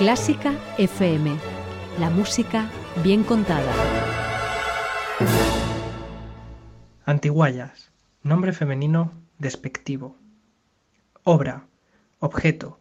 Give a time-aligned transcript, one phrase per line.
[0.00, 1.36] Clásica FM.
[1.98, 2.70] La música
[3.04, 3.70] bien contada.
[7.04, 7.90] Antiguayas.
[8.22, 10.16] Nombre femenino despectivo.
[11.22, 11.66] Obra,
[12.18, 12.80] objeto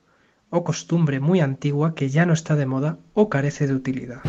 [0.49, 4.21] o costumbre muy antigua que ya no está de moda o carece de utilidad.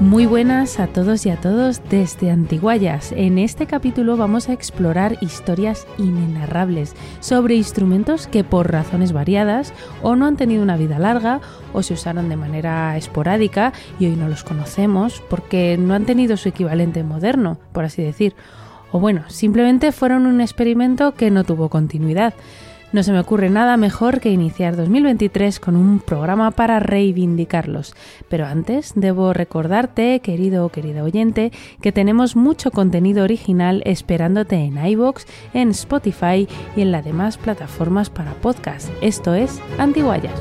[0.00, 3.12] Muy buenas a todos y a todos desde Antiguayas.
[3.12, 10.14] En este capítulo vamos a explorar historias inenarrables sobre instrumentos que por razones variadas o
[10.14, 11.40] no han tenido una vida larga
[11.72, 16.36] o se usaron de manera esporádica y hoy no los conocemos porque no han tenido
[16.36, 18.34] su equivalente moderno, por así decir.
[18.92, 22.34] O bueno, simplemente fueron un experimento que no tuvo continuidad.
[22.92, 27.94] No se me ocurre nada mejor que iniciar 2023 con un programa para reivindicarlos.
[28.28, 34.84] Pero antes debo recordarte, querido o querida oyente, que tenemos mucho contenido original esperándote en
[34.84, 38.88] iBox, en Spotify y en las demás plataformas para podcast.
[39.00, 40.40] Esto es Antiguayas.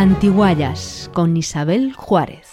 [0.00, 2.46] Antiguayas con Isabel Juárez.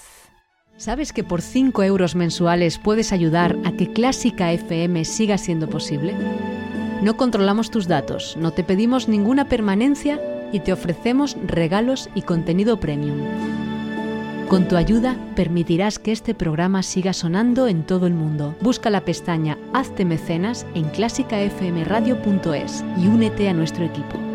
[0.77, 6.15] ¿Sabes que por 5 euros mensuales puedes ayudar a que Clásica FM siga siendo posible?
[7.03, 10.19] No controlamos tus datos, no te pedimos ninguna permanencia
[10.51, 13.19] y te ofrecemos regalos y contenido premium.
[14.49, 18.55] Con tu ayuda permitirás que este programa siga sonando en todo el mundo.
[18.59, 24.34] Busca la pestaña Hazte mecenas en clásicafmradio.es y únete a nuestro equipo.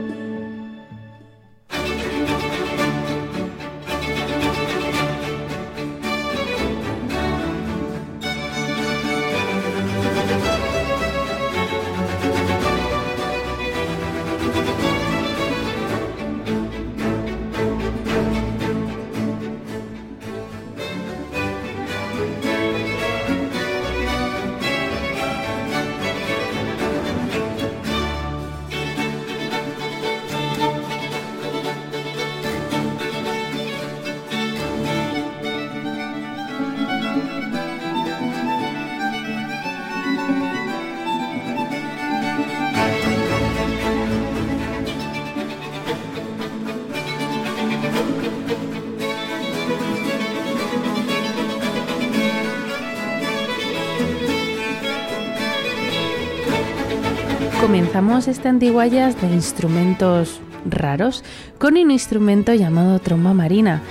[57.60, 61.22] Comenzamos este antiguallas de instrumentos raros
[61.58, 63.82] con un instrumento llamado tromba marina.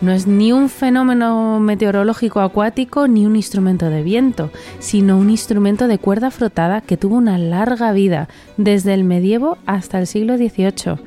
[0.00, 5.88] No es ni un fenómeno meteorológico acuático ni un instrumento de viento, sino un instrumento
[5.88, 10.98] de cuerda frotada que tuvo una larga vida, desde el medievo hasta el siglo XVIII.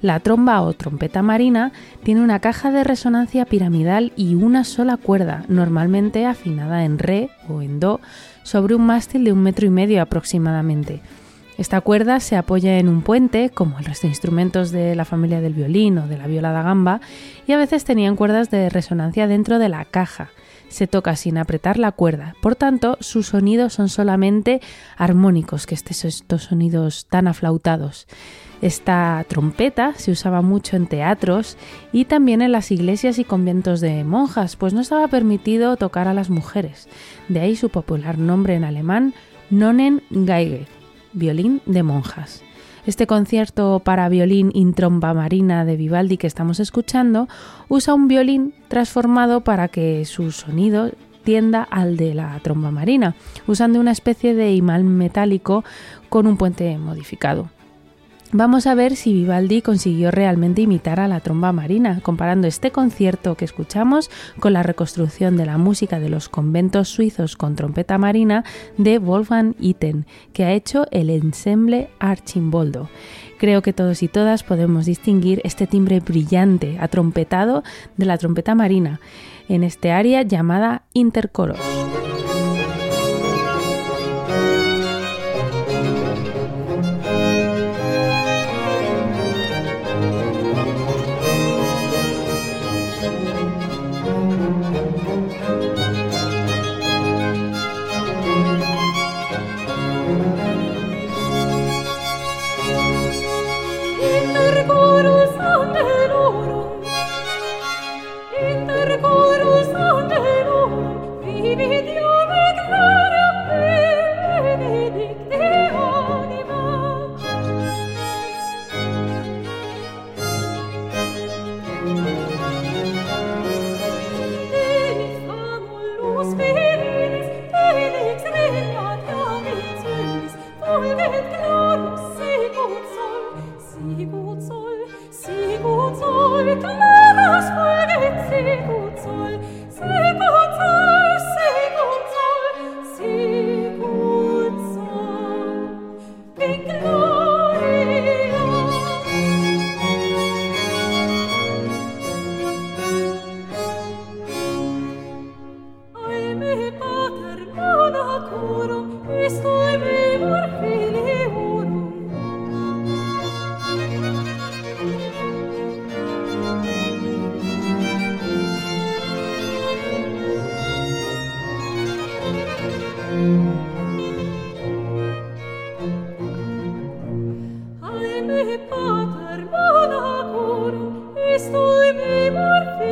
[0.00, 1.70] La tromba o trompeta marina
[2.02, 7.62] tiene una caja de resonancia piramidal y una sola cuerda, normalmente afinada en re o
[7.62, 8.00] en do,
[8.42, 11.00] sobre un mástil de un metro y medio aproximadamente.
[11.58, 15.42] Esta cuerda se apoya en un puente, como el resto de instrumentos de la familia
[15.42, 17.00] del violín o de la viola da gamba,
[17.46, 20.30] y a veces tenían cuerdas de resonancia dentro de la caja.
[20.68, 24.62] Se toca sin apretar la cuerda, por tanto, sus sonidos son solamente
[24.96, 28.06] armónicos, que estos sonidos tan aflautados.
[28.62, 31.58] Esta trompeta se usaba mucho en teatros
[31.92, 36.14] y también en las iglesias y conventos de monjas, pues no estaba permitido tocar a
[36.14, 36.88] las mujeres.
[37.28, 39.12] De ahí su popular nombre en alemán,
[39.50, 40.66] Nonnengeige
[41.12, 42.42] violín de monjas.
[42.84, 47.28] Este concierto para violín in tromba marina de Vivaldi que estamos escuchando
[47.68, 50.90] usa un violín transformado para que su sonido
[51.22, 53.14] tienda al de la tromba marina,
[53.46, 55.64] usando una especie de imán metálico
[56.08, 57.48] con un puente modificado.
[58.34, 63.34] Vamos a ver si Vivaldi consiguió realmente imitar a la tromba marina, comparando este concierto
[63.34, 68.42] que escuchamos con la reconstrucción de la música de los conventos suizos con trompeta marina
[68.78, 72.88] de Wolfgang Itten, que ha hecho el ensemble Archimboldo.
[73.38, 77.62] Creo que todos y todas podemos distinguir este timbre brillante, atrompetado
[77.98, 78.98] de la trompeta marina,
[79.50, 81.60] en este área llamada intercoros.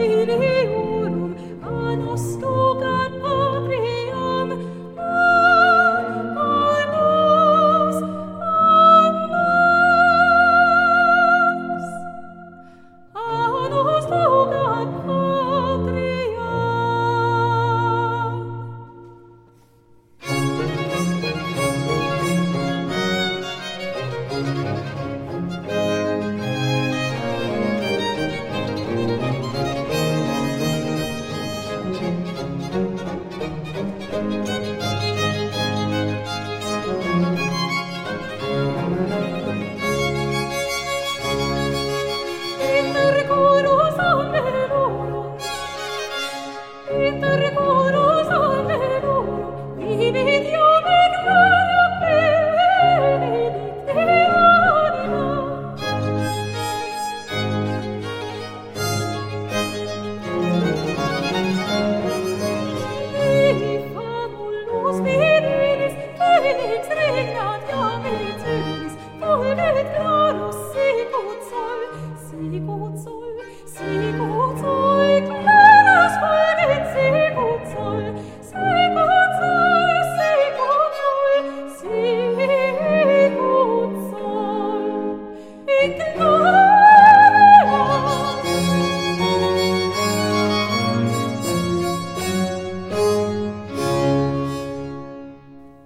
[0.01, 0.50] waiting.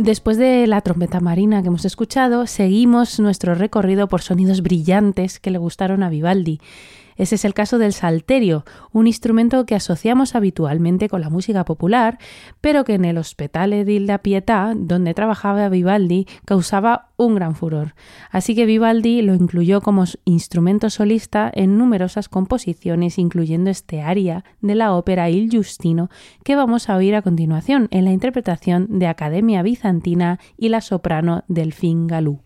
[0.04, 5.50] Después de la trompeta marina que hemos escuchado, seguimos nuestro recorrido por sonidos brillantes que
[5.50, 6.60] le gustaron a Vivaldi.
[7.16, 12.18] Ese es el caso del salterio, un instrumento que asociamos habitualmente con la música popular,
[12.60, 17.94] pero que en el Hospitale di la Pietà, donde trabajaba Vivaldi, causaba un gran furor.
[18.30, 24.74] Así que Vivaldi lo incluyó como instrumento solista en numerosas composiciones, incluyendo este aria de
[24.74, 26.10] la ópera Il Giustino,
[26.42, 31.44] que vamos a oír a continuación en la interpretación de Academia Bizantina y la soprano
[31.48, 32.40] Delphine Galú.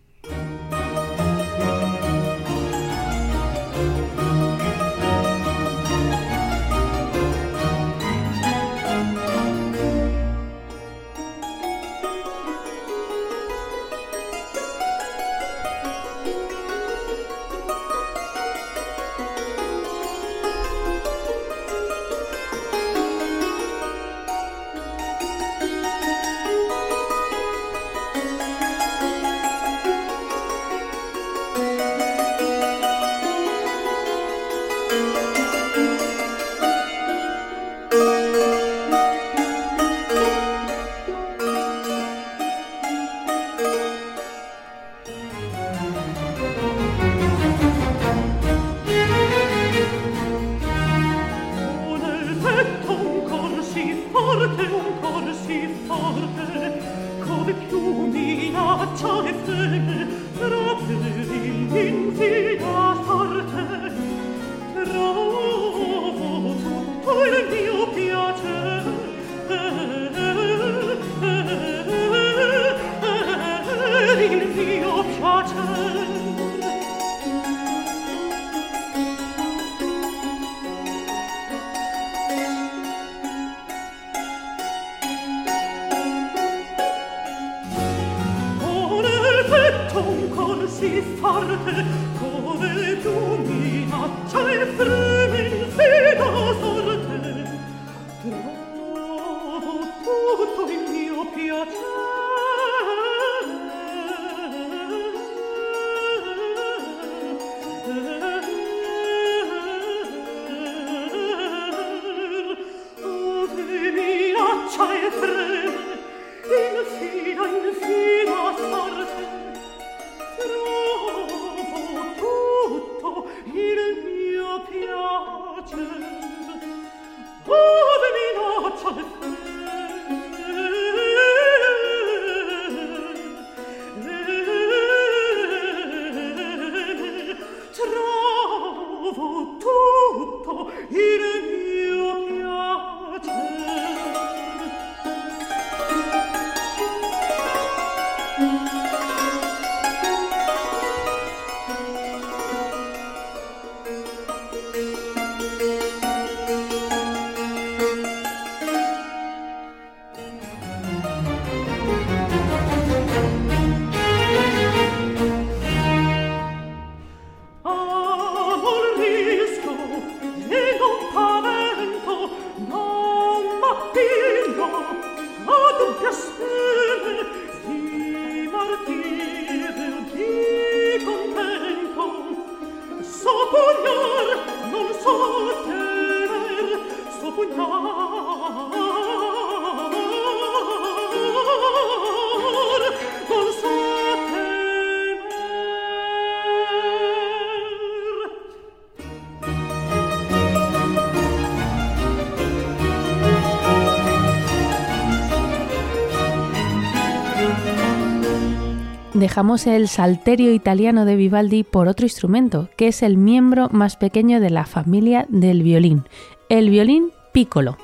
[209.39, 214.49] El salterio italiano de Vivaldi por otro instrumento, que es el miembro más pequeño de
[214.49, 216.03] la familia del violín,
[216.49, 217.77] el violín piccolo.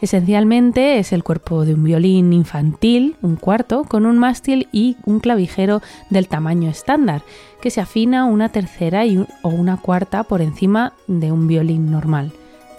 [0.00, 5.20] Esencialmente es el cuerpo de un violín infantil, un cuarto, con un mástil y un
[5.20, 7.22] clavijero del tamaño estándar,
[7.60, 9.02] que se afina una tercera
[9.42, 12.32] o una cuarta por encima de un violín normal.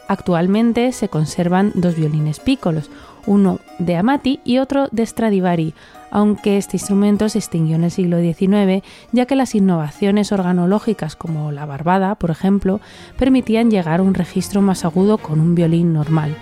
[0.10, 2.90] Actualmente se conservan dos violines pícolos,
[3.26, 5.74] uno de Amati y otro de Stradivari,
[6.12, 11.52] aunque este instrumento se extinguió en el siglo XIX, ya que las innovaciones organológicas como
[11.52, 12.80] la barbada, por ejemplo,
[13.18, 16.36] permitían llegar a un registro más agudo con un violín normal.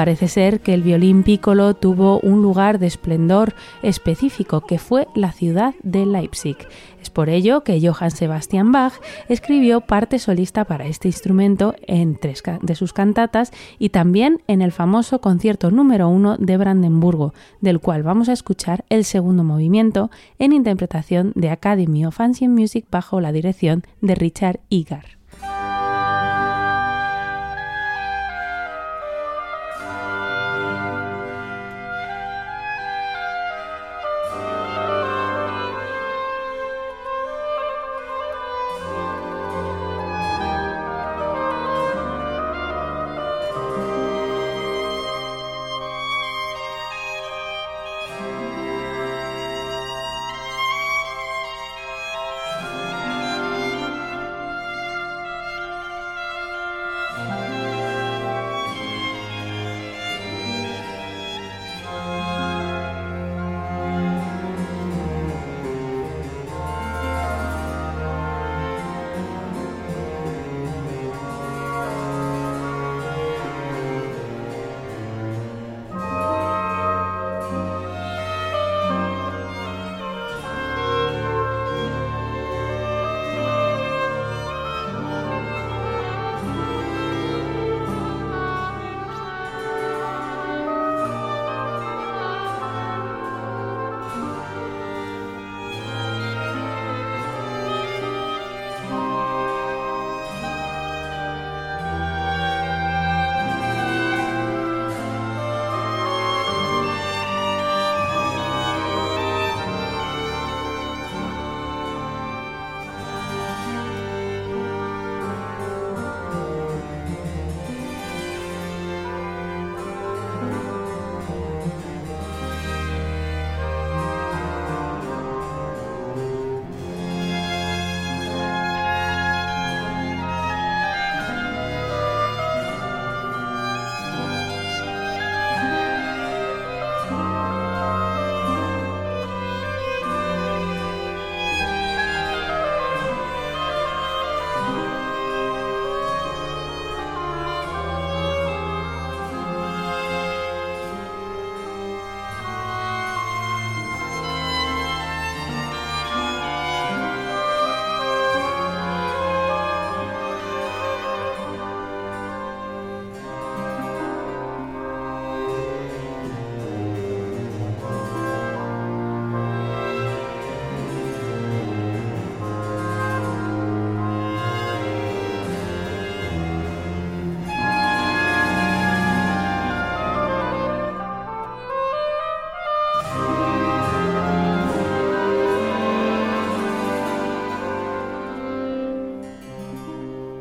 [0.00, 3.52] Parece ser que el violín piccolo tuvo un lugar de esplendor
[3.82, 6.56] específico que fue la ciudad de Leipzig.
[7.02, 8.94] Es por ello que Johann Sebastian Bach
[9.28, 14.72] escribió parte solista para este instrumento en tres de sus cantatas y también en el
[14.72, 20.54] famoso concierto número uno de Brandenburgo, del cual vamos a escuchar el segundo movimiento en
[20.54, 25.19] interpretación de Academy of Ancient Music bajo la dirección de Richard Igar.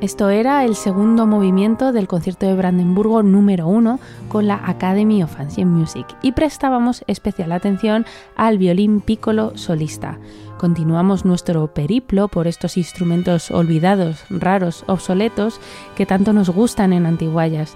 [0.01, 5.37] Esto era el segundo movimiento del concierto de Brandenburgo número uno con la Academy of
[5.37, 8.05] Ancient Music y prestábamos especial atención
[8.37, 10.17] al violín piccolo solista.
[10.57, 15.59] Continuamos nuestro periplo por estos instrumentos olvidados, raros, obsoletos
[15.97, 17.75] que tanto nos gustan en Antiguayas.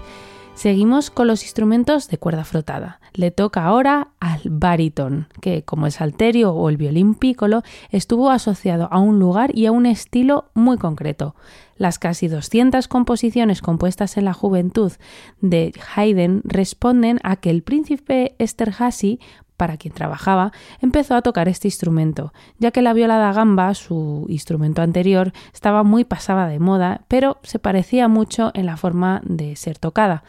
[0.54, 3.00] Seguimos con los instrumentos de cuerda frotada.
[3.14, 8.88] Le toca ahora al baritón, que como el salterio o el violín piccolo estuvo asociado
[8.90, 11.36] a un lugar y a un estilo muy concreto.
[11.76, 14.92] Las casi 200 composiciones compuestas en la juventud
[15.40, 19.20] de Haydn responden a que el príncipe Esterhazy
[19.56, 24.26] para quien trabajaba, empezó a tocar este instrumento, ya que la viola da gamba, su
[24.28, 29.54] instrumento anterior, estaba muy pasada de moda, pero se parecía mucho en la forma de
[29.56, 30.24] ser tocada.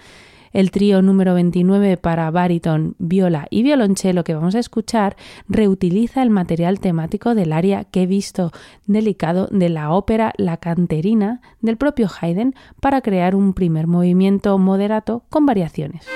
[0.56, 5.18] El trío número 29 para baritón, viola y violonchelo que vamos a escuchar
[5.50, 8.54] reutiliza el material temático del área que he visto
[8.88, 15.26] delicado de la ópera La Canterina del propio Haydn para crear un primer movimiento moderato
[15.30, 16.08] con variaciones.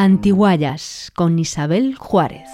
[0.00, 2.48] Antiguayas con Isabel Juárez.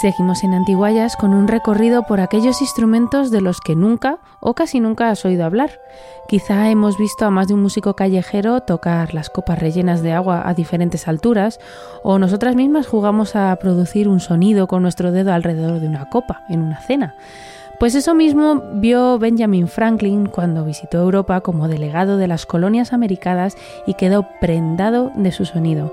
[0.00, 4.78] Seguimos en Antiguayas con un recorrido por aquellos instrumentos de los que nunca o casi
[4.78, 5.80] nunca has oído hablar.
[6.28, 10.48] Quizá hemos visto a más de un músico callejero tocar las copas rellenas de agua
[10.48, 11.58] a diferentes alturas
[12.04, 16.44] o nosotras mismas jugamos a producir un sonido con nuestro dedo alrededor de una copa
[16.48, 17.16] en una cena.
[17.80, 23.56] Pues eso mismo vio Benjamin Franklin cuando visitó Europa como delegado de las colonias americanas
[23.84, 25.92] y quedó prendado de su sonido.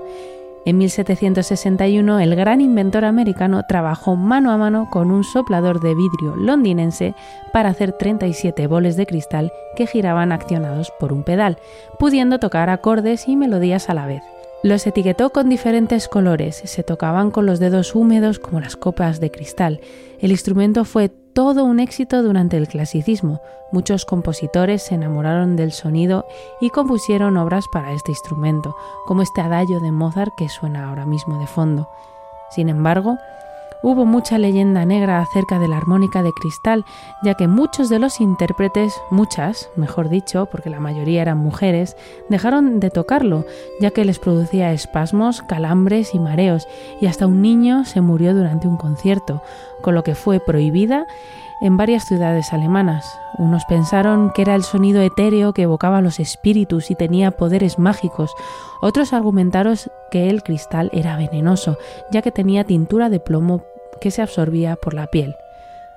[0.66, 6.34] En 1761, el gran inventor americano trabajó mano a mano con un soplador de vidrio
[6.34, 7.14] londinense
[7.52, 11.58] para hacer 37 boles de cristal que giraban accionados por un pedal,
[12.00, 14.22] pudiendo tocar acordes y melodías a la vez.
[14.64, 19.30] Los etiquetó con diferentes colores, se tocaban con los dedos húmedos como las copas de
[19.30, 19.80] cristal.
[20.18, 23.42] El instrumento fue todo un éxito durante el clasicismo.
[23.70, 26.24] Muchos compositores se enamoraron del sonido
[26.62, 31.38] y compusieron obras para este instrumento, como este adagio de Mozart que suena ahora mismo
[31.38, 31.90] de fondo.
[32.48, 33.18] Sin embargo,
[33.82, 36.84] Hubo mucha leyenda negra acerca de la armónica de cristal,
[37.22, 41.96] ya que muchos de los intérpretes, muchas, mejor dicho, porque la mayoría eran mujeres,
[42.28, 43.44] dejaron de tocarlo,
[43.80, 46.66] ya que les producía espasmos, calambres y mareos,
[47.00, 49.42] y hasta un niño se murió durante un concierto,
[49.82, 51.06] con lo que fue prohibida
[51.60, 53.18] en varias ciudades alemanas.
[53.38, 58.32] Unos pensaron que era el sonido etéreo que evocaba los espíritus y tenía poderes mágicos.
[58.80, 59.76] Otros argumentaron
[60.10, 61.78] que el cristal era venenoso,
[62.10, 63.64] ya que tenía tintura de plomo
[64.00, 65.34] que se absorbía por la piel.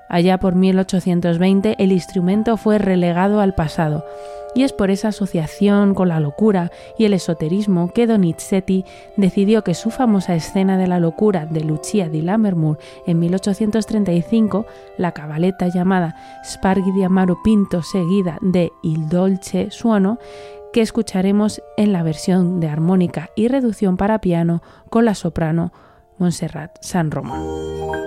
[0.09, 4.03] Allá por 1820 el instrumento fue relegado al pasado,
[4.55, 8.83] y es por esa asociación con la locura y el esoterismo que Donizetti
[9.15, 14.65] decidió que su famosa escena de la locura de Lucia di Lammermoor en 1835,
[14.97, 20.17] la cabaleta llamada Spargi di Amaro Pinto seguida de Il Dolce Suono,
[20.73, 25.71] que escucharemos en la versión de armónica y reducción para piano con la soprano
[26.17, 27.98] Montserrat San Roma.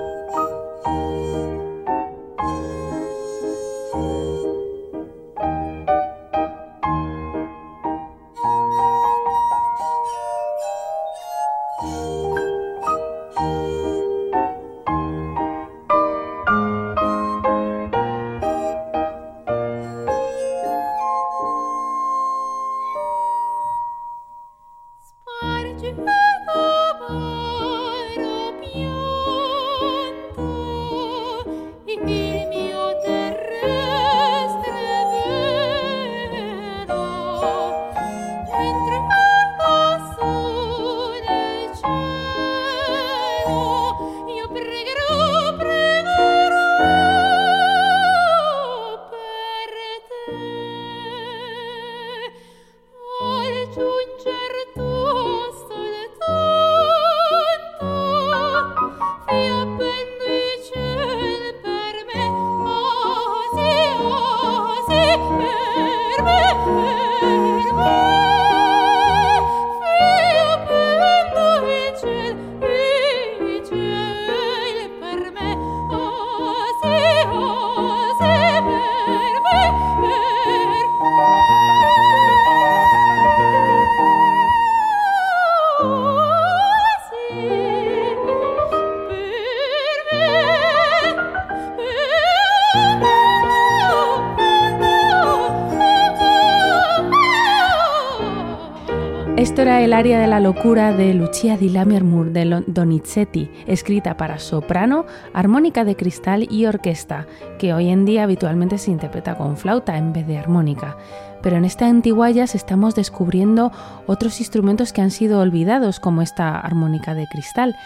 [100.02, 106.48] De la locura de Lucia di Lammermoor de Donizetti, escrita para soprano, armónica de cristal
[106.50, 107.28] y orquesta,
[107.60, 110.96] que hoy en día habitualmente se interpreta con flauta en vez de armónica.
[111.40, 113.70] Pero en esta antiguayas estamos descubriendo
[114.08, 117.76] otros instrumentos que han sido olvidados, como esta armónica de cristal.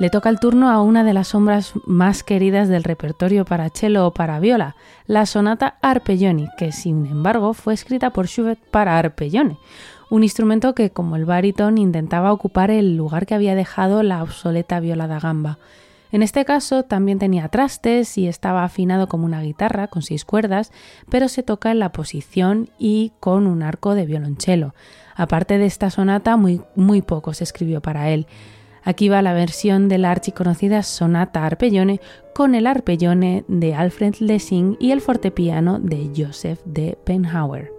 [0.00, 4.08] Le toca el turno a una de las sombras más queridas del repertorio para cello
[4.08, 4.74] o para viola,
[5.06, 9.58] la sonata Arpeggione, que sin embargo fue escrita por Schubert para arpeggione
[10.12, 14.78] un instrumento que, como el baríton, intentaba ocupar el lugar que había dejado la obsoleta
[14.78, 15.58] viola da gamba.
[16.10, 20.70] En este caso también tenía trastes y estaba afinado como una guitarra con seis cuerdas,
[21.08, 24.74] pero se toca en la posición y con un arco de violonchelo.
[25.16, 28.26] Aparte de esta sonata, muy, muy poco se escribió para él.
[28.84, 32.02] Aquí va la versión de la archiconocida Sonata Arpellone
[32.34, 37.72] con el arpellone de Alfred Lessing y el fortepiano de Joseph de Penhauer.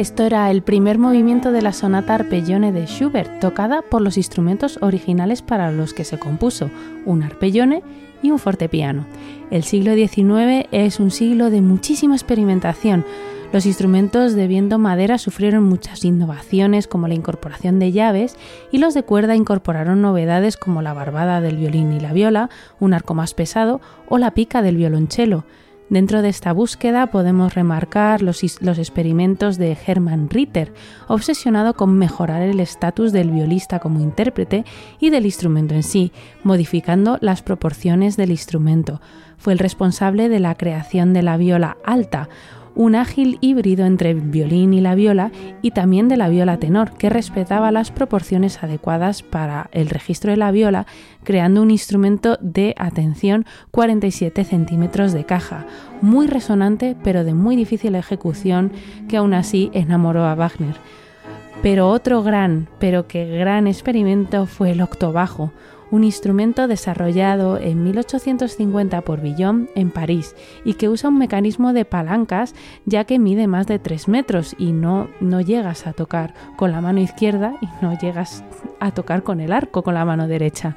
[0.00, 4.78] Esto era el primer movimiento de la sonata Arpellone de Schubert, tocada por los instrumentos
[4.80, 6.70] originales para los que se compuso,
[7.04, 7.82] un arpellone
[8.22, 9.04] y un fortepiano.
[9.50, 13.04] El siglo XIX es un siglo de muchísima experimentación.
[13.52, 18.38] Los instrumentos de viento madera sufrieron muchas innovaciones como la incorporación de llaves
[18.72, 22.94] y los de cuerda incorporaron novedades como la barbada del violín y la viola, un
[22.94, 25.44] arco más pesado o la pica del violonchelo.
[25.90, 30.72] Dentro de esta búsqueda podemos remarcar los, experimentos de Hermann Ritter,
[31.08, 34.64] obsesionado con mejorar el estatus del violista como intérprete
[35.00, 36.12] y del instrumento en sí,
[36.44, 39.00] modificando las proporciones del instrumento.
[39.36, 42.28] Fue el responsable de la creación de la viola alta,
[42.74, 46.92] un ágil híbrido entre el violín y la viola y también de la viola tenor,
[46.92, 50.86] que respetaba las proporciones adecuadas para el registro de la viola,
[51.24, 55.66] creando un instrumento de, atención, 47 centímetros de caja,
[56.00, 58.72] muy resonante pero de muy difícil ejecución,
[59.08, 60.76] que aún así enamoró a Wagner.
[61.62, 65.52] Pero otro gran, pero que gran experimento fue el octobajo,
[65.90, 71.84] un instrumento desarrollado en 1850 por Villon en París y que usa un mecanismo de
[71.84, 76.72] palancas ya que mide más de 3 metros y no, no llegas a tocar con
[76.72, 78.44] la mano izquierda y no llegas
[78.80, 80.76] a tocar con el arco con la mano derecha.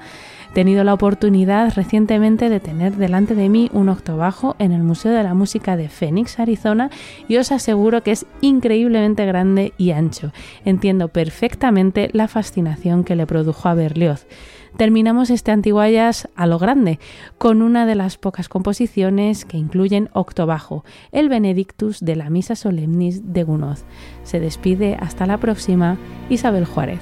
[0.51, 5.11] He tenido la oportunidad recientemente de tener delante de mí un octobajo en el Museo
[5.11, 6.91] de la Música de Phoenix, Arizona,
[7.27, 10.31] y os aseguro que es increíblemente grande y ancho.
[10.63, 14.27] Entiendo perfectamente la fascinación que le produjo a Berlioz.
[14.77, 16.99] Terminamos este Antiguayas a lo grande,
[17.37, 23.33] con una de las pocas composiciones que incluyen octobajo, el Benedictus de la Misa Solemnis
[23.33, 23.83] de Gunoz.
[24.23, 25.97] Se despide hasta la próxima,
[26.29, 27.01] Isabel Juárez.